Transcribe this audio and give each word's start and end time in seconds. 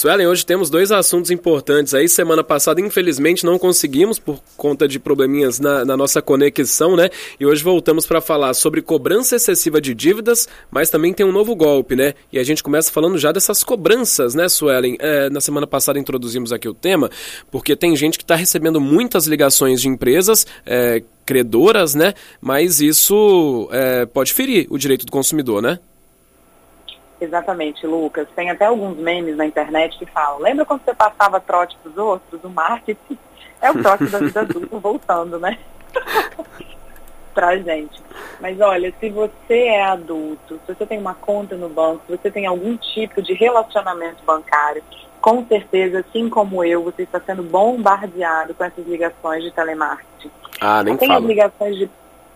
Suelen, 0.00 0.26
hoje 0.26 0.46
temos 0.46 0.70
dois 0.70 0.90
assuntos 0.90 1.30
importantes 1.30 1.92
aí. 1.92 2.08
Semana 2.08 2.42
passada, 2.42 2.80
infelizmente, 2.80 3.44
não 3.44 3.58
conseguimos 3.58 4.18
por 4.18 4.40
conta 4.56 4.88
de 4.88 4.98
probleminhas 4.98 5.60
na, 5.60 5.84
na 5.84 5.94
nossa 5.94 6.22
conexão, 6.22 6.96
né? 6.96 7.10
E 7.38 7.44
hoje 7.44 7.62
voltamos 7.62 8.06
para 8.06 8.18
falar 8.18 8.54
sobre 8.54 8.80
cobrança 8.80 9.36
excessiva 9.36 9.78
de 9.78 9.94
dívidas, 9.94 10.48
mas 10.70 10.88
também 10.88 11.12
tem 11.12 11.26
um 11.26 11.30
novo 11.30 11.54
golpe, 11.54 11.94
né? 11.94 12.14
E 12.32 12.38
a 12.38 12.42
gente 12.42 12.62
começa 12.62 12.90
falando 12.90 13.18
já 13.18 13.30
dessas 13.30 13.62
cobranças, 13.62 14.34
né, 14.34 14.48
Suelen? 14.48 14.96
É, 15.00 15.28
na 15.28 15.42
semana 15.42 15.66
passada 15.66 15.98
introduzimos 15.98 16.50
aqui 16.50 16.66
o 16.66 16.72
tema, 16.72 17.10
porque 17.50 17.76
tem 17.76 17.94
gente 17.94 18.16
que 18.16 18.24
está 18.24 18.36
recebendo 18.36 18.80
muitas 18.80 19.26
ligações 19.26 19.82
de 19.82 19.88
empresas. 19.88 20.46
É, 20.64 21.02
credoras, 21.26 21.94
né? 21.94 22.14
Mas 22.40 22.80
isso 22.80 23.68
é, 23.70 24.04
pode 24.04 24.32
ferir 24.32 24.66
o 24.68 24.76
direito 24.76 25.06
do 25.06 25.12
consumidor, 25.12 25.62
né? 25.62 25.78
Exatamente, 27.20 27.86
Lucas. 27.86 28.26
Tem 28.34 28.50
até 28.50 28.64
alguns 28.66 28.96
memes 28.96 29.36
na 29.36 29.46
internet 29.46 29.98
que 29.98 30.06
falam: 30.06 30.40
lembra 30.40 30.64
quando 30.64 30.82
você 30.82 30.94
passava 30.94 31.40
trote 31.40 31.76
para 31.82 31.90
os 31.90 31.98
outros? 31.98 32.42
O 32.42 32.48
marketing 32.48 33.18
é 33.60 33.70
o 33.70 33.82
trote 33.82 34.06
da 34.06 34.18
vida 34.18 34.40
adulta 34.42 34.78
voltando, 34.78 35.38
né? 35.38 35.58
pra 37.34 37.56
gente. 37.58 38.02
Mas 38.40 38.60
olha, 38.60 38.92
se 38.98 39.08
você 39.10 39.66
é 39.66 39.82
adulto, 39.82 40.60
se 40.66 40.74
você 40.74 40.86
tem 40.86 40.98
uma 40.98 41.14
conta 41.14 41.56
no 41.56 41.68
banco, 41.68 42.02
se 42.06 42.16
você 42.16 42.30
tem 42.30 42.46
algum 42.46 42.76
tipo 42.76 43.22
de 43.22 43.34
relacionamento 43.34 44.22
bancário, 44.24 44.82
com 45.20 45.44
certeza, 45.46 46.00
assim 46.00 46.28
como 46.28 46.64
eu, 46.64 46.82
você 46.82 47.02
está 47.02 47.20
sendo 47.20 47.42
bombardeado 47.42 48.54
com 48.54 48.64
essas 48.64 48.86
ligações 48.86 49.44
de 49.44 49.50
telemarketing. 49.50 50.30
Ah, 50.60 50.82
nem 50.82 50.96
Tem 50.96 51.08
fala. 51.08 51.20
as 51.20 51.26
ligações 51.26 51.76
de, 51.76 51.90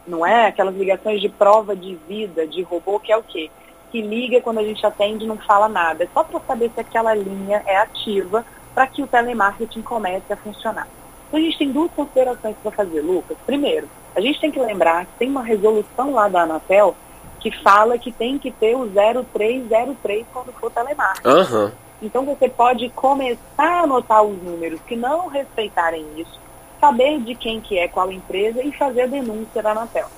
não 0.06 0.24
é? 0.24 0.46
Aquelas 0.46 0.74
ligações 0.74 1.20
de 1.20 1.28
prova 1.28 1.74
de 1.74 1.94
vida, 2.06 2.46
de 2.46 2.62
robô, 2.62 3.00
que 3.00 3.10
é 3.10 3.16
o 3.16 3.22
quê? 3.22 3.50
Que 3.94 4.02
liga 4.02 4.40
quando 4.40 4.58
a 4.58 4.64
gente 4.64 4.84
atende 4.84 5.24
e 5.24 5.28
não 5.28 5.36
fala 5.36 5.68
nada. 5.68 6.02
É 6.02 6.08
só 6.12 6.24
para 6.24 6.40
saber 6.40 6.68
se 6.74 6.80
aquela 6.80 7.14
linha 7.14 7.62
é 7.64 7.76
ativa 7.76 8.44
para 8.74 8.88
que 8.88 9.00
o 9.00 9.06
telemarketing 9.06 9.82
comece 9.82 10.32
a 10.32 10.36
funcionar. 10.36 10.88
Então 11.28 11.38
a 11.38 11.42
gente 11.44 11.56
tem 11.56 11.70
duas 11.70 11.92
considerações 11.92 12.56
para 12.60 12.72
fazer, 12.72 13.00
Lucas. 13.02 13.36
Primeiro, 13.46 13.88
a 14.16 14.20
gente 14.20 14.40
tem 14.40 14.50
que 14.50 14.58
lembrar 14.58 15.06
que 15.06 15.12
tem 15.20 15.30
uma 15.30 15.44
resolução 15.44 16.12
lá 16.12 16.26
da 16.26 16.42
Anatel 16.42 16.96
que 17.38 17.52
fala 17.62 17.96
que 17.96 18.10
tem 18.10 18.36
que 18.36 18.50
ter 18.50 18.74
o 18.74 18.84
0303 18.84 20.26
quando 20.32 20.52
for 20.54 20.72
telemarketing. 20.72 21.28
Aham. 21.28 21.72
Então 22.02 22.24
você 22.24 22.48
pode 22.48 22.88
começar 22.90 23.38
a 23.58 23.82
anotar 23.82 24.24
os 24.24 24.42
números 24.42 24.80
que 24.88 24.96
não 24.96 25.28
respeitarem 25.28 26.04
isso, 26.16 26.40
saber 26.80 27.20
de 27.20 27.36
quem 27.36 27.60
que 27.60 27.78
é 27.78 27.86
qual 27.86 28.10
empresa 28.10 28.60
e 28.60 28.72
fazer 28.72 29.02
a 29.02 29.06
denúncia 29.06 29.62
da 29.62 29.70
Anatel. 29.70 30.08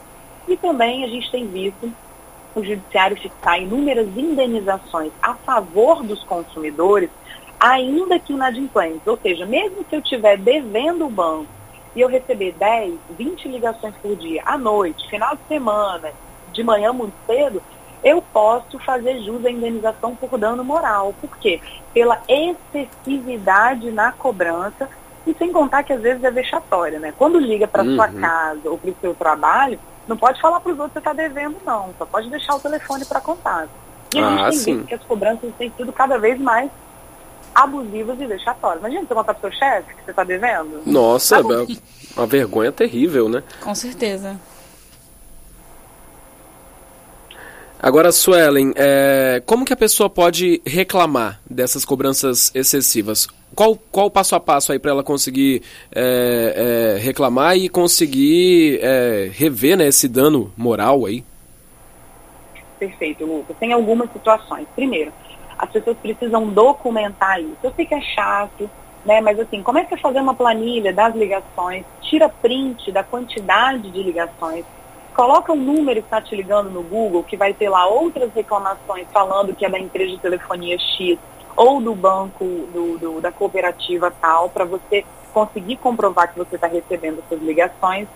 E 0.48 0.56
também 0.56 1.04
a 1.04 1.08
gente 1.08 1.30
tem 1.30 1.46
visto 1.46 1.92
o 2.56 2.64
judiciário 2.64 3.16
fixar 3.20 3.60
inúmeras 3.60 4.08
indenizações 4.16 5.12
a 5.22 5.34
favor 5.34 6.02
dos 6.02 6.24
consumidores, 6.24 7.10
ainda 7.60 8.18
que 8.18 8.32
inadimplentes. 8.32 9.06
Ou 9.06 9.18
seja, 9.18 9.44
mesmo 9.44 9.84
que 9.84 9.94
eu 9.94 10.00
estiver 10.00 10.38
devendo 10.38 11.06
o 11.06 11.10
banco 11.10 11.46
e 11.94 12.00
eu 12.00 12.08
receber 12.08 12.52
10, 12.58 12.94
20 13.10 13.48
ligações 13.48 13.94
por 14.02 14.16
dia, 14.16 14.42
à 14.46 14.56
noite, 14.56 15.06
final 15.08 15.36
de 15.36 15.42
semana, 15.46 16.10
de 16.50 16.62
manhã 16.64 16.92
muito 16.94 17.14
cedo, 17.26 17.62
eu 18.02 18.22
posso 18.32 18.78
fazer 18.78 19.20
jus 19.22 19.44
à 19.44 19.50
indenização 19.50 20.16
por 20.16 20.38
dano 20.38 20.64
moral. 20.64 21.14
Por 21.20 21.36
quê? 21.38 21.60
Pela 21.92 22.20
excessividade 22.28 23.90
na 23.90 24.12
cobrança 24.12 24.88
e 25.26 25.34
sem 25.34 25.52
contar 25.52 25.82
que 25.82 25.92
às 25.92 26.00
vezes 26.00 26.22
é 26.24 26.30
vexatória, 26.30 26.98
né? 26.98 27.12
Quando 27.18 27.38
liga 27.38 27.66
para 27.66 27.84
sua 27.84 28.06
Uhum. 28.06 28.20
casa 28.20 28.70
ou 28.70 28.78
para 28.78 28.90
o 28.90 28.96
seu 29.00 29.14
trabalho, 29.14 29.78
não 30.08 30.16
pode 30.16 30.40
falar 30.40 30.60
para 30.60 30.72
os 30.72 30.78
outros 30.78 30.92
que 30.94 30.94
você 30.94 31.10
está 31.10 31.12
devendo, 31.12 31.56
não. 31.64 31.94
Só 31.98 32.06
pode 32.06 32.28
deixar 32.30 32.54
o 32.54 32.60
telefone 32.60 33.04
para 33.04 33.20
contato. 33.20 33.70
E 34.14 34.18
a 34.18 34.26
Ah, 34.26 34.50
gente 34.50 34.50
tem 34.50 34.52
sim. 34.58 34.74
visto 34.76 34.88
que 34.88 34.94
as 34.94 35.02
cobranças 35.02 35.50
têm 35.58 35.72
sido 35.76 35.92
cada 35.92 36.16
vez 36.18 36.38
mais 36.40 36.70
abusivas 37.54 38.20
e 38.20 38.26
vexatórias. 38.26 38.80
Imagina 38.80 39.02
você 39.06 39.14
contar 39.14 39.34
para 39.34 39.48
o 39.48 39.50
seu 39.50 39.58
chefe 39.58 39.94
que 39.94 40.04
você 40.04 40.10
está 40.10 40.24
devendo. 40.24 40.82
Nossa, 40.86 41.42
Tá 41.42 41.50
é 41.54 41.66
uma 42.16 42.26
vergonha 42.26 42.70
terrível, 42.70 43.28
né? 43.28 43.42
Com 43.60 43.74
certeza. 43.74 44.38
Agora, 47.80 48.10
Suelen, 48.10 48.72
é, 48.74 49.42
como 49.44 49.64
que 49.64 49.72
a 49.72 49.76
pessoa 49.76 50.08
pode 50.08 50.60
reclamar 50.66 51.40
dessas 51.48 51.84
cobranças 51.84 52.50
excessivas? 52.54 53.28
Qual, 53.56 53.74
qual 53.90 54.06
o 54.06 54.10
passo 54.10 54.36
a 54.36 54.40
passo 54.40 54.70
aí 54.70 54.78
para 54.78 54.90
ela 54.90 55.02
conseguir 55.02 55.62
é, 55.90 56.94
é, 56.94 57.00
reclamar 57.00 57.56
e 57.56 57.70
conseguir 57.70 58.78
é, 58.82 59.30
rever 59.32 59.78
né, 59.78 59.86
esse 59.86 60.06
dano 60.06 60.52
moral 60.54 61.06
aí? 61.06 61.24
Perfeito, 62.78 63.24
Lucas. 63.24 63.56
Tem 63.58 63.72
algumas 63.72 64.12
situações. 64.12 64.66
Primeiro, 64.76 65.10
as 65.58 65.70
pessoas 65.70 65.96
precisam 65.96 66.46
documentar 66.48 67.40
isso. 67.40 67.56
Eu 67.62 67.72
sei 67.72 67.86
que 67.86 67.94
é 67.94 68.00
chato, 68.02 68.68
né? 69.06 69.22
Mas 69.22 69.40
assim, 69.40 69.62
comece 69.62 69.94
a 69.94 69.98
fazer 69.98 70.20
uma 70.20 70.34
planilha 70.34 70.92
das 70.92 71.14
ligações, 71.14 71.86
tira 72.02 72.28
print 72.28 72.92
da 72.92 73.02
quantidade 73.02 73.90
de 73.90 74.02
ligações, 74.02 74.66
coloca 75.14 75.54
o 75.54 75.56
número 75.56 76.02
que 76.02 76.08
está 76.08 76.20
te 76.20 76.36
ligando 76.36 76.68
no 76.68 76.82
Google, 76.82 77.24
que 77.24 77.38
vai 77.38 77.54
ter 77.54 77.70
lá 77.70 77.86
outras 77.86 78.30
reclamações 78.34 79.06
falando 79.10 79.54
que 79.54 79.64
é 79.64 79.70
da 79.70 79.78
empresa 79.78 80.10
de 80.10 80.18
telefonia 80.18 80.78
X 80.78 81.18
ou 81.56 81.80
do 81.80 81.94
banco, 81.94 82.44
do, 82.44 82.98
do- 82.98 83.20
da 83.20 83.32
cooperativa 83.32 84.12
tal, 84.20 84.50
para 84.50 84.64
você 84.64 85.04
conseguir 85.32 85.76
comprovar 85.76 86.32
que 86.32 86.38
você 86.38 86.56
está 86.56 86.66
recebendo 86.66 87.22
essas 87.26 87.42
ligações. 87.42 88.06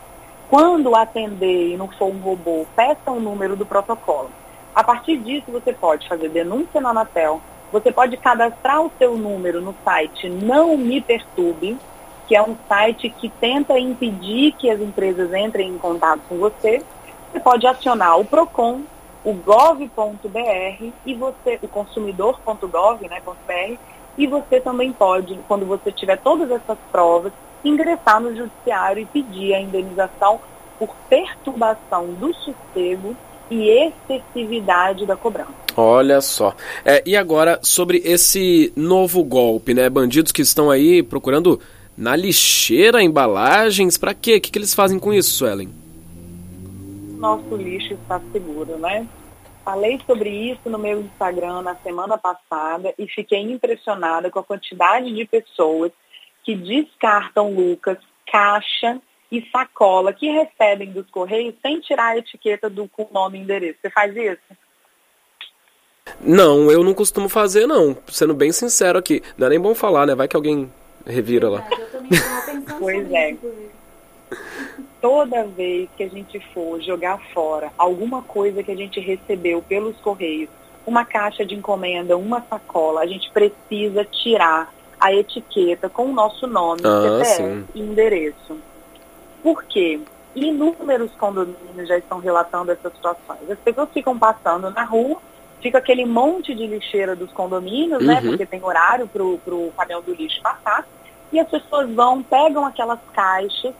Quando 0.49 0.95
atender 0.97 1.73
e 1.73 1.77
não 1.77 1.89
for 1.89 2.07
um 2.07 2.19
robô, 2.19 2.67
peça 2.75 3.11
o 3.11 3.21
número 3.21 3.57
do 3.57 3.65
protocolo. 3.65 4.31
A 4.75 4.83
partir 4.83 5.17
disso, 5.19 5.51
você 5.51 5.73
pode 5.73 6.09
fazer 6.09 6.29
denúncia 6.29 6.81
na 6.81 6.91
Anatel, 6.91 7.41
você 7.73 7.93
pode 7.93 8.17
cadastrar 8.17 8.83
o 8.83 8.91
seu 8.99 9.17
número 9.17 9.61
no 9.61 9.75
site 9.85 10.29
Não 10.29 10.77
Me 10.77 11.01
Perturbe, 11.01 11.79
que 12.27 12.35
é 12.37 12.43
um 12.43 12.57
site 12.69 13.09
que 13.11 13.29
tenta 13.29 13.79
impedir 13.79 14.53
que 14.53 14.71
as 14.71 14.81
empresas 14.81 15.33
entrem 15.35 15.69
em 15.69 15.79
contato 15.79 16.21
com 16.29 16.37
você. 16.39 16.83
Você 17.33 17.41
pode 17.41 17.67
acionar 17.67 18.19
o 18.19 18.25
PROCON, 18.25 18.81
o 19.25 19.35
gov.br 19.35 20.93
e 21.05 21.15
você, 21.15 21.59
o 21.63 21.69
consumidor.gov, 21.69 23.09
né, 23.09 23.21
e 24.17 24.27
você 24.27 24.61
também 24.61 24.93
pode, 24.93 25.39
quando 25.47 25.65
você 25.67 25.93
tiver 25.93 26.19
todas 26.19 26.51
essas 26.51 26.79
provas, 26.91 27.33
ingressar 27.65 28.21
no 28.21 28.35
judiciário 28.35 29.03
e 29.03 29.07
pedir 29.07 29.55
a 29.55 29.61
indenização 29.61 30.41
por 30.79 30.95
perturbação 31.09 32.07
do 32.15 32.35
sossego 32.35 33.15
e 33.51 33.69
excessividade 33.69 35.05
da 35.05 35.17
cobrança. 35.17 35.53
Olha 35.77 36.21
só. 36.21 36.55
É, 36.85 37.03
e 37.05 37.17
agora, 37.17 37.59
sobre 37.63 38.03
esse 38.05 38.73
novo 38.77 39.23
golpe, 39.25 39.75
né? 39.75 39.89
Bandidos 39.89 40.33
que 40.33 40.43
estão 40.43 40.71
aí 40.71 41.03
procurando 41.03 41.61
na 41.97 42.17
lixeira 42.17 43.03
embalagens, 43.03 43.99
pra 43.99 44.15
quê? 44.15 44.37
O 44.37 44.41
que, 44.41 44.51
que 44.51 44.59
eles 44.59 44.75
fazem 44.75 44.99
com 44.99 45.13
isso, 45.13 45.31
Suelen? 45.31 45.80
Nosso 47.21 47.55
lixo 47.55 47.93
está 47.93 48.19
seguro, 48.33 48.79
né? 48.79 49.07
Falei 49.63 50.01
sobre 50.07 50.31
isso 50.31 50.71
no 50.71 50.79
meu 50.79 51.03
Instagram 51.03 51.61
na 51.61 51.75
semana 51.77 52.17
passada 52.17 52.95
e 52.99 53.07
fiquei 53.07 53.41
impressionada 53.41 54.31
com 54.31 54.39
a 54.39 54.45
quantidade 54.45 55.13
de 55.15 55.27
pessoas 55.27 55.93
que 56.43 56.55
descartam 56.55 57.55
Lucas, 57.55 57.99
caixa 58.27 58.99
e 59.31 59.47
sacola 59.53 60.15
que 60.15 60.31
recebem 60.31 60.91
dos 60.93 61.09
correios 61.11 61.55
sem 61.61 61.79
tirar 61.81 62.13
a 62.13 62.17
etiqueta 62.17 62.71
do 62.71 62.89
com 62.89 63.07
nome 63.13 63.39
e 63.39 63.43
endereço. 63.43 63.79
Você 63.83 63.91
faz 63.91 64.17
isso? 64.17 64.41
Não, 66.23 66.71
eu 66.71 66.83
não 66.83 66.95
costumo 66.95 67.29
fazer, 67.29 67.67
não. 67.67 67.97
Sendo 68.09 68.35
bem 68.35 68.51
sincero 68.51 68.99
aqui. 68.99 69.23
Não 69.37 69.47
é 69.47 69.51
nem 69.51 69.61
bom 69.61 69.75
falar, 69.75 70.07
né? 70.07 70.15
Vai 70.15 70.27
que 70.27 70.37
alguém 70.37 70.73
revira 71.07 71.51
lá. 71.51 71.69
Eu 71.71 71.91
também 71.91 72.09
pensando 72.09 72.79
Pois 72.79 73.03
sobre 73.03 73.17
é. 73.17 73.31
isso. 73.33 73.80
Toda 75.01 75.45
vez 75.45 75.89
que 75.97 76.03
a 76.03 76.09
gente 76.09 76.39
for 76.53 76.81
jogar 76.81 77.19
fora 77.33 77.71
alguma 77.79 78.23
coisa 78.23 78.63
que 78.63 78.71
a 78.71 78.77
gente 78.77 79.01
recebeu 79.01 79.63
pelos 79.63 79.97
correios, 79.99 80.51
uma 80.87 81.05
caixa 81.05 81.45
de 81.45 81.55
encomenda, 81.55 82.17
uma 82.17 82.43
sacola, 82.43 83.03
a 83.03 83.07
gente 83.07 83.31
precisa 83.31 84.05
tirar 84.05 84.73
a 84.99 85.13
etiqueta 85.13 85.89
com 85.89 86.07
o 86.07 86.13
nosso 86.13 86.47
nome, 86.47 86.83
Ah, 86.85 87.25
CPF 87.25 87.65
e 87.75 87.81
endereço. 87.81 88.59
Por 89.43 89.65
quê? 89.65 90.01
Inúmeros 90.35 91.11
condomínios 91.13 91.89
já 91.89 91.97
estão 91.97 92.19
relatando 92.19 92.71
essas 92.71 92.93
situações. 92.93 93.51
As 93.51 93.59
pessoas 93.59 93.89
ficam 93.93 94.19
passando 94.19 94.71
na 94.71 94.85
rua, 94.85 95.17
fica 95.61 95.79
aquele 95.79 96.05
monte 96.05 96.55
de 96.55 96.67
lixeira 96.67 97.17
dos 97.17 97.33
condomínios, 97.33 98.05
né? 98.05 98.21
Uhum. 98.21 98.29
Porque 98.29 98.47
tem 98.47 98.63
horário 98.63 99.09
para 99.09 99.23
o 99.23 99.73
caminhão 99.77 100.03
do 100.03 100.15
lixo 100.15 100.41
passar. 100.43 100.87
E 101.33 101.41
as 101.41 101.49
pessoas 101.49 101.91
vão, 101.91 102.23
pegam 102.23 102.65
aquelas 102.67 102.99
caixas, 103.13 103.75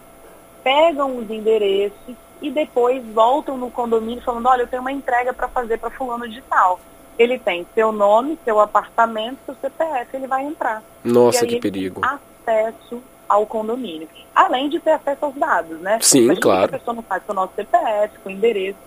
pegam 0.63 1.17
os 1.17 1.31
endereços 1.31 2.15
e 2.41 2.51
depois 2.51 3.05
voltam 3.07 3.57
no 3.57 3.71
condomínio 3.71 4.23
falando, 4.23 4.49
olha, 4.49 4.63
eu 4.63 4.67
tenho 4.67 4.83
uma 4.83 4.93
entrega 4.93 5.33
para 5.33 5.49
fazer 5.49 5.79
para 5.79 5.91
fulano 5.91 6.29
de 6.29 6.41
tal. 6.43 6.81
Ele 7.19 7.39
tem 7.39 7.67
seu 7.75 7.93
nome, 7.93 8.39
seu 8.45 8.59
apartamento, 8.61 9.39
seu 9.45 9.55
CPF, 9.61 10.17
ele 10.17 10.27
vai 10.27 10.45
entrar. 10.45 10.83
Nossa, 11.05 11.47
que 11.47 11.55
ele 11.55 11.61
perigo. 11.61 12.01
tem 12.01 12.11
acesso 12.11 13.03
ao 13.29 13.47
condomínio. 13.47 14.09
Além 14.35 14.69
de 14.69 14.81
ter 14.81 14.93
acesso 14.93 15.27
aos 15.27 15.35
dados, 15.35 15.79
né? 15.81 15.99
Sim, 16.01 16.35
claro. 16.37 16.65
a 16.65 16.79
pessoa 16.79 16.95
não 16.95 17.03
faz 17.03 17.23
com 17.25 17.33
o 17.33 17.37
nosso 17.37 17.53
CPF, 17.55 18.19
com 18.21 18.29
o 18.29 18.33
endereço. 18.33 18.79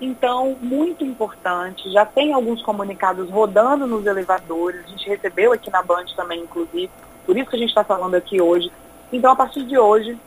Então, 0.00 0.56
muito 0.60 1.02
importante, 1.04 1.90
já 1.90 2.04
tem 2.04 2.34
alguns 2.34 2.62
comunicados 2.62 3.30
rodando 3.30 3.86
nos 3.86 4.04
elevadores, 4.04 4.84
a 4.84 4.88
gente 4.88 5.08
recebeu 5.08 5.52
aqui 5.52 5.70
na 5.70 5.82
Band 5.82 6.04
também, 6.14 6.40
inclusive, 6.40 6.90
por 7.24 7.36
isso 7.36 7.48
que 7.48 7.56
a 7.56 7.58
gente 7.58 7.70
está 7.70 7.82
falando 7.82 8.14
aqui 8.14 8.40
hoje. 8.40 8.70
Então, 9.10 9.32
a 9.32 9.36
partir 9.36 9.64
de 9.64 9.78
hoje, 9.78 10.18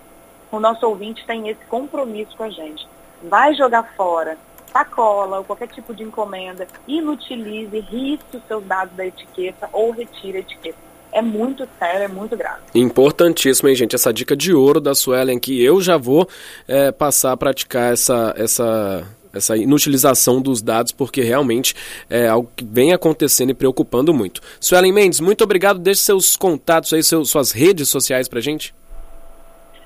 o 0.52 0.60
nosso 0.60 0.86
ouvinte 0.88 1.26
tem 1.26 1.50
esse 1.50 1.64
compromisso 1.66 2.36
com 2.36 2.44
a 2.44 2.50
gente. 2.50 2.88
Vai 3.24 3.54
jogar 3.54 3.84
fora 3.96 4.38
sacola 4.72 5.40
ou 5.40 5.44
qualquer 5.44 5.68
tipo 5.68 5.94
de 5.94 6.04
encomenda, 6.04 6.68
inutilize, 6.88 7.80
risque 7.80 8.38
os 8.38 8.44
seus 8.48 8.64
dados 8.66 8.96
da 8.96 9.06
etiqueta 9.06 9.70
ou 9.74 9.92
retire 9.92 10.38
a 10.38 10.42
etiqueta. 10.42 10.78
É 11.12 11.22
muito 11.24 11.68
sério, 11.80 12.04
é 12.04 12.08
muito 12.08 12.38
grave. 12.38 12.62
Importantíssimo, 12.76 13.68
hein, 13.68 13.76
gente? 13.76 13.96
Essa 13.96 14.14
dica 14.14 14.36
de 14.36 14.54
ouro 14.54 14.80
da 14.80 14.94
Suelen 14.94 15.40
que 15.40 15.62
eu 15.64 15.82
já 15.82 15.98
vou 15.98 16.28
é, 16.68 16.92
passar 16.92 17.32
a 17.32 17.38
praticar 17.38 17.92
essa, 17.92 18.34
essa, 18.38 19.04
essa 19.34 19.58
inutilização 19.58 20.40
dos 20.40 20.62
dados, 20.62 20.92
porque 20.92 21.22
realmente 21.22 21.74
é 22.08 22.28
algo 22.28 22.52
que 22.56 22.64
vem 22.64 22.94
acontecendo 22.94 23.50
e 23.50 23.56
preocupando 23.56 24.14
muito. 24.14 24.40
Suelen 24.60 24.92
Mendes, 24.92 25.20
muito 25.20 25.44
obrigado. 25.44 25.80
Deixe 25.80 26.02
seus 26.02 26.38
contatos 26.38 26.94
aí, 26.94 27.02
seus, 27.02 27.32
suas 27.32 27.52
redes 27.52 27.90
sociais 27.90 28.28
pra 28.28 28.40
gente. 28.40 28.72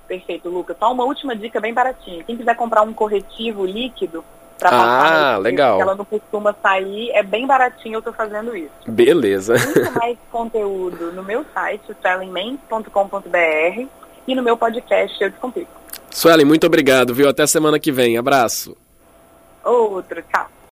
Perfeito, 0.07 0.49
Lucas. 0.49 0.75
Só 0.79 0.91
uma 0.91 1.05
última 1.05 1.35
dica 1.35 1.59
bem 1.59 1.73
baratinha. 1.73 2.23
Quem 2.23 2.37
quiser 2.37 2.55
comprar 2.55 2.81
um 2.81 2.93
corretivo 2.93 3.65
líquido 3.65 4.23
para 4.59 4.69
passar, 4.69 5.33
ah, 5.33 5.37
legal. 5.37 5.81
ela 5.81 5.95
não 5.95 6.05
costuma 6.05 6.55
sair, 6.61 7.09
é 7.11 7.23
bem 7.23 7.45
baratinho 7.45 7.95
eu 7.95 7.99
estou 7.99 8.13
fazendo 8.13 8.55
isso. 8.55 8.71
Beleza. 8.87 9.55
Muito 9.57 9.91
mais 9.99 10.17
conteúdo 10.31 11.11
no 11.11 11.23
meu 11.23 11.45
site, 11.53 11.83
swellenmens.com.br 12.01 13.87
e 14.27 14.35
no 14.35 14.43
meu 14.43 14.55
podcast 14.55 15.21
Eu 15.21 15.29
Descomplico. 15.29 15.71
Suelen, 16.09 16.45
muito 16.45 16.67
obrigado, 16.67 17.13
viu? 17.13 17.27
Até 17.27 17.45
semana 17.47 17.79
que 17.79 17.91
vem. 17.91 18.17
Abraço. 18.17 18.77
Outro, 19.63 20.21
tchau. 20.31 20.53